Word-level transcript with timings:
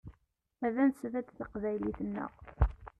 Ad 0.65 0.75
nesbedd 0.87 1.27
taqbaylit-nneɣ. 1.37 2.31